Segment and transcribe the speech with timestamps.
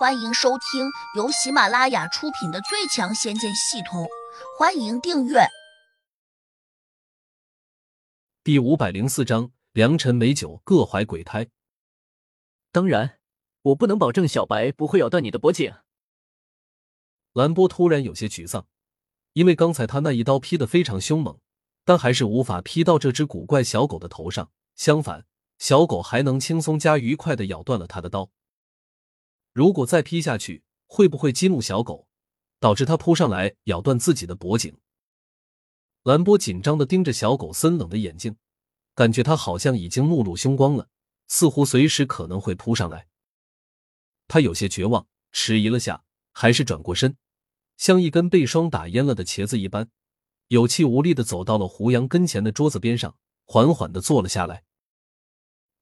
[0.00, 4.04] 欢迎收听由喜马拉雅出品的《最强仙剑系统》，
[4.58, 5.40] 欢迎订阅。
[8.42, 11.48] 第五百零四章：良辰美酒各怀鬼胎。
[12.72, 13.18] 当然，
[13.60, 15.70] 我不能保证小白不会咬断你的脖颈。
[17.34, 18.66] 兰波突然有些沮丧，
[19.34, 21.38] 因为刚才他那一刀劈得非常凶猛，
[21.84, 24.50] 但还是无法劈到这只古怪小狗的头上。
[24.74, 25.26] 相反，
[25.58, 28.30] 小狗还能轻松加愉快的咬断了他的刀。
[29.52, 32.06] 如果再劈下去，会不会激怒小狗，
[32.58, 34.76] 导致它扑上来咬断自己的脖颈？
[36.02, 38.36] 兰波紧张的盯着小狗森冷的眼睛，
[38.94, 40.88] 感觉它好像已经目露凶光了，
[41.28, 43.08] 似乎随时可能会扑上来。
[44.28, 47.16] 他有些绝望，迟疑了下，还是转过身，
[47.76, 49.90] 像一根被霜打蔫了的茄子一般，
[50.46, 54.62] 有气无力的走到了胡杨跟前的桌子边上，缓缓的坐了下来。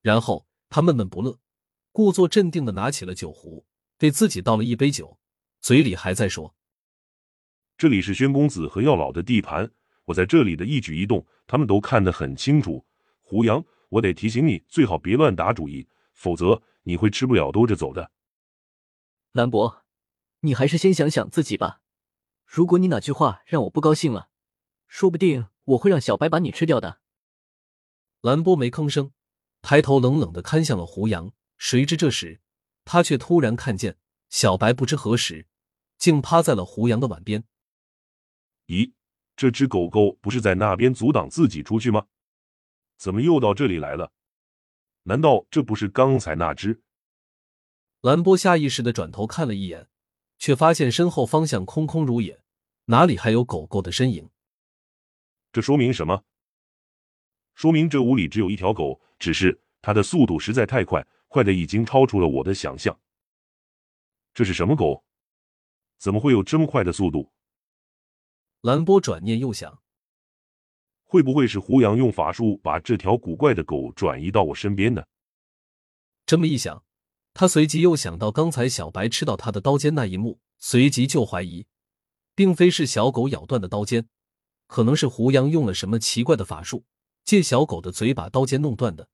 [0.00, 1.39] 然后他闷闷不乐。
[1.92, 3.66] 故作镇定的拿起了酒壶，
[3.98, 5.19] 给自己倒了一杯酒，
[5.60, 6.55] 嘴里还在说
[7.77, 9.70] ：“这里是宣公子和药老的地盘，
[10.05, 12.86] 我在这里的一举一动，他们都看得很清楚。
[13.20, 18.12] 胡杨，我得提醒你，最好别乱打主意，否则你会吃不了兜着走的。”
[19.33, 19.84] 兰博，
[20.41, 21.81] 你还是先想想自己吧。
[22.47, 24.31] 如果你哪句话让我不高兴了，
[24.86, 27.00] 说不定我会让小白把你吃掉的。
[28.20, 29.12] 兰波没吭声，
[29.61, 31.33] 抬头冷冷的看向了胡杨。
[31.59, 32.41] 谁知这时，
[32.84, 33.98] 他却突然看见
[34.31, 35.47] 小白不知何时
[35.98, 37.45] 竟趴在了胡杨的碗边。
[38.67, 38.92] 咦，
[39.37, 42.06] 这只狗狗不是在那边阻挡自己出去吗？
[42.97, 44.12] 怎么又到这里来了？
[45.03, 46.83] 难道这不是刚才那只？
[48.00, 49.89] 兰波下意识的转头看了一眼，
[50.39, 52.41] 却发现身后方向空空如也，
[52.84, 54.31] 哪里还有狗狗的身影？
[55.53, 56.25] 这说明什么？
[57.55, 61.05] 说明这屋里只有一条狗，只是它的速度实在太快。
[61.29, 62.98] 快的已经超出了我的想象。
[64.34, 65.05] 这是什么狗？
[65.98, 67.33] 怎么会有这么快的速度？
[68.61, 69.83] 兰波转念又想，
[71.05, 75.05] 会不会是胡杨用法术把这条古怪的狗转移到我身边呢？
[76.25, 76.84] 这么一想，
[77.34, 81.67] 他随即又想到刚才小白吃到他的刀尖那一幕，随即就怀疑，
[82.34, 84.09] 并非是小狗咬断的刀尖，
[84.69, 86.84] 可能是胡杨用了什么奇怪的法术，
[87.25, 89.09] 借小狗的嘴把刀尖弄断的。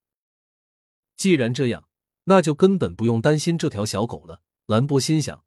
[1.16, 1.88] 既然这样。
[2.24, 4.42] 那就根本不用担心这条小狗了。
[4.66, 5.44] 兰波心想，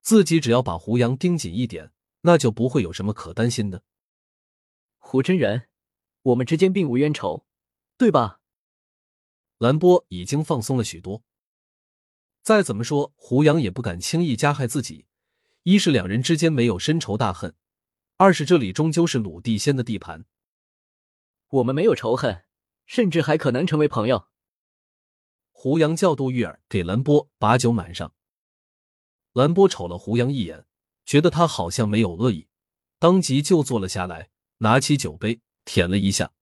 [0.00, 1.92] 自己只要把胡杨盯紧一点，
[2.22, 3.82] 那就不会有什么可担心的。
[4.98, 5.68] 胡真人，
[6.22, 7.44] 我们之间并无冤仇，
[7.96, 8.40] 对吧？
[9.58, 11.22] 兰波已经放松了许多。
[12.42, 15.06] 再怎么说，胡杨也不敢轻易加害自己。
[15.64, 17.54] 一是两人之间没有深仇大恨，
[18.16, 20.24] 二是这里终究是鲁地仙的地盘。
[21.48, 22.44] 我们没有仇恨，
[22.86, 24.28] 甚至还可能成为朋友。
[25.62, 28.14] 胡杨叫杜玉儿给兰波把酒满上。
[29.34, 30.64] 兰波瞅了胡杨一眼，
[31.04, 32.48] 觉得他好像没有恶意，
[32.98, 36.32] 当即就坐了下来，拿起酒杯舔了一下，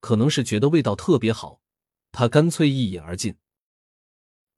[0.00, 1.62] 可能是觉得味道特别好，
[2.12, 3.38] 他干脆一饮而尽。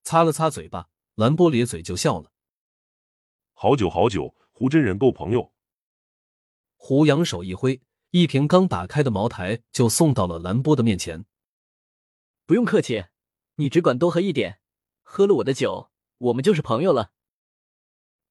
[0.03, 2.33] 擦了擦嘴巴，兰波咧嘴就笑了
[3.55, 5.53] ：“好酒好酒，胡真人够朋友。”
[6.75, 11.25] 胡杨手一挥，一瓶刚打开的茅台就送到了兰波的面前。
[12.45, 13.05] 不用客气。
[13.61, 14.59] 你只管多喝一点，
[15.03, 17.13] 喝了我的酒，我们就是朋友了。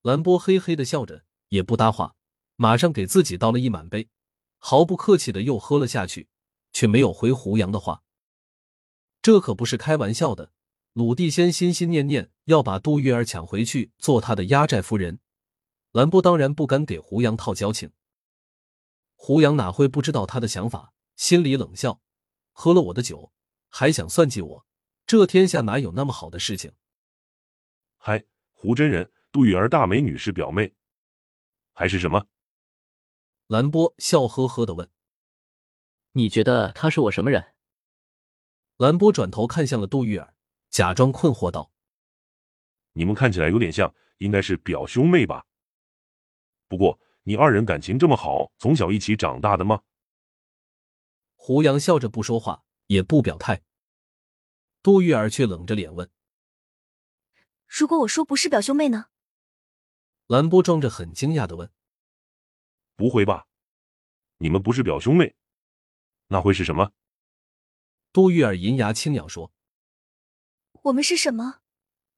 [0.02, 2.16] 兰波嘿嘿的笑着，也不搭话，
[2.56, 4.10] 马上给自己倒了一满杯，
[4.58, 6.30] 毫不客气的又喝了下去，
[6.74, 8.02] 却没有回胡杨的话。
[9.22, 10.52] 这可不是开玩笑的，
[10.94, 15.20] 鲁地仙心心念念要把杜玉儿抢回去做他的压寨夫人，
[15.92, 17.92] 兰波当然不敢给胡杨套交情。
[19.14, 22.02] 胡杨哪会不知道他的想法，心里冷笑：
[22.52, 23.32] 喝了我的酒，
[23.68, 24.66] 还想算计我？
[25.10, 26.72] 这天下哪有那么好的事情？
[27.98, 30.76] 嗨，胡真人，杜玉儿大美女是表妹，
[31.74, 32.28] 还是什么？
[33.48, 34.88] 兰波笑呵呵的问
[36.14, 37.56] ：“你觉得她是我什么人？”
[38.78, 40.36] 兰波转头看向了杜玉儿，
[40.70, 41.72] 假装困惑道
[42.94, 45.48] ：“你们看起来有点像，应该是表兄妹吧？
[46.68, 49.82] 不过你二人感情这么好，从小一起长大的吗？”
[51.34, 53.64] 胡杨笑着不说话，也不表态。
[54.82, 56.10] 杜玉儿却冷着脸问
[57.68, 59.08] ：“如果我说不是表兄妹呢？”
[60.28, 61.72] 兰波装着很惊讶的问
[62.96, 63.48] ：“不会吧？
[64.38, 65.36] 你们不是表兄妹，
[66.28, 66.92] 那会是什么？”
[68.14, 69.52] 杜玉儿银牙轻咬说
[70.84, 71.62] ：“我们是什么？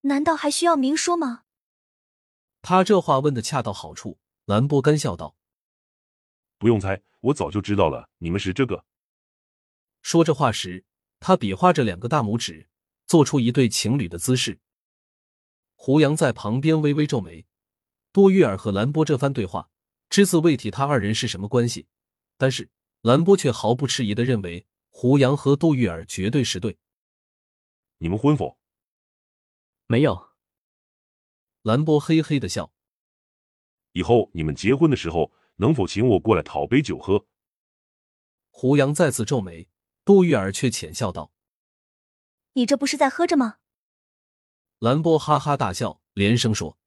[0.02, 1.46] 难道还需要明说吗？”
[2.62, 4.19] 他这话问的恰到好处。
[4.46, 5.36] 兰波干笑道
[6.57, 8.86] ：“不用猜，我早就知道了，你们是这个。”
[10.02, 10.86] 说这话时。
[11.21, 12.68] 他比划着两个大拇指，
[13.06, 14.59] 做出一对情侣的姿势。
[15.75, 17.45] 胡杨在旁边微微皱眉。
[18.12, 19.69] 多玉儿和兰波这番对话，
[20.09, 21.88] 只字未提他二人是什么关系，
[22.38, 22.69] 但是
[23.03, 26.77] 兰波却毫不迟疑的认为胡杨和杜玉儿绝对是对。
[28.00, 28.57] 你们婚否？
[29.85, 30.31] 没有。
[31.62, 32.73] 兰波嘿嘿的笑。
[33.91, 37.27] 以后你们结婚的时候，能否请我过来讨杯酒喝？
[38.50, 39.69] 胡杨再次皱眉，
[40.03, 41.31] 杜玉儿却浅笑道
[42.53, 43.57] ：“你这不是在喝着吗？”
[44.80, 46.77] 兰波哈哈大笑，连声说。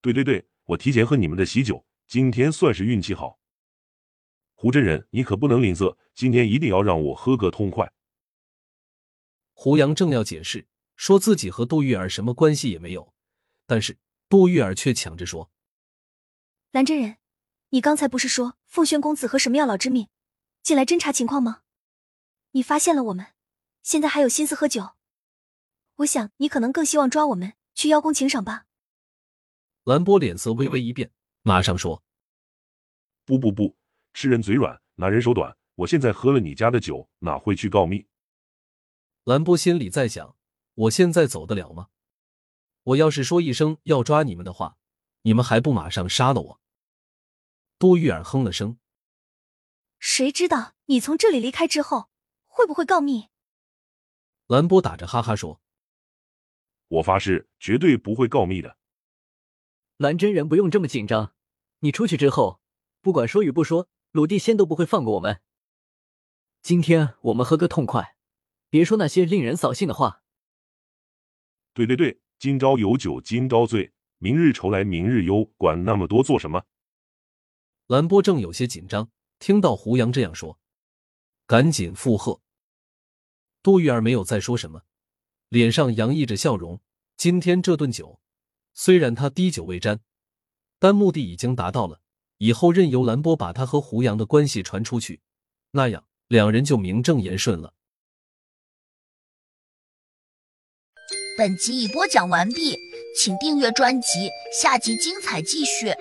[0.00, 3.38] 对对对，我提前喝你们的喜酒，今天算是运气好。
[4.54, 7.92] 胡真人，你可不能吝啬，今天一定要让我喝个痛快。
[9.52, 10.66] 胡杨正要解释，
[10.96, 13.14] 说自己和杜玉儿什么关系也没有，
[13.66, 13.98] 但是
[14.28, 15.52] 杜玉儿却抢着说
[16.72, 17.18] ：“兰真人，
[17.70, 20.08] 你刚才不是说凤轩公子和什么药老之命
[20.62, 21.62] 进来侦查情况吗？
[22.52, 23.28] 你发现了我们，
[23.82, 24.92] 现在还有心思喝酒？
[25.96, 28.66] 我想你可能更希望抓我们去邀功请赏吧。”
[29.84, 31.10] 兰波脸色微微一变，
[31.42, 32.02] 马上说
[33.24, 33.76] ：“不不不，
[34.12, 35.56] 吃人嘴软，拿人手短。
[35.76, 38.06] 我现在喝了你家的酒，哪会去告密？”
[39.24, 40.36] 兰波心里在想
[40.74, 41.88] ：“我现在走得了吗？
[42.82, 44.76] 我要是说一声要抓你们的话，
[45.22, 46.60] 你们还不马上杀了我？”
[47.78, 48.78] 杜玉儿哼了声
[49.98, 52.10] ：“谁知道你从这里离开之后
[52.52, 53.28] 会不会告密？”
[54.46, 55.60] 兰波打着哈哈说
[56.88, 58.76] ：“我发誓，绝对不会告密的。”
[59.96, 61.34] 蓝真人不用这么紧张，
[61.80, 62.60] 你出去之后，
[63.00, 65.40] 不管说与不说，鲁地仙都不会放过我们。
[66.60, 68.16] 今天我们喝个痛快，
[68.68, 70.22] 别说那些令人扫兴的话。
[71.72, 76.64] 对对对，今朝有酒今朝醉，明日愁来明日忧，管那么多做什么？
[77.86, 80.58] 兰波正有些紧张，听到胡杨这样说，
[81.46, 82.40] 赶紧附和。
[83.62, 84.82] 杜玉儿没有再说什么，
[85.48, 86.80] 脸上洋溢着笑容。
[87.16, 88.20] 今天这顿酒。
[88.74, 90.00] 虽然他滴酒未沾，
[90.78, 92.00] 但目的已经达到了。
[92.38, 95.20] 以后任由兰波把他和胡杨的关系传出去，
[95.72, 97.74] 那样两人就名正言顺了。
[101.38, 102.76] 本集已播讲完毕，
[103.16, 104.28] 请订阅专辑，
[104.60, 105.94] 下集精彩继续。